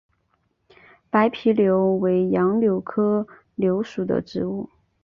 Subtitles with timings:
[1.11, 4.67] 白皮柳为杨柳科柳属的植物。